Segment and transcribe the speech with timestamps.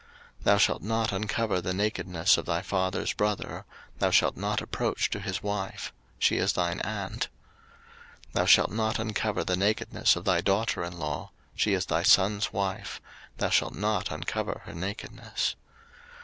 [0.39, 3.65] 03:018:014 Thou shalt not uncover the nakedness of thy father's brother,
[3.99, 7.27] thou shalt not approach to his wife: she is thine aunt.
[8.29, 12.01] 03:018:015 Thou shalt not uncover the nakedness of thy daughter in law: she is thy
[12.01, 12.99] son's wife;
[13.37, 15.55] thou shalt not uncover her nakedness.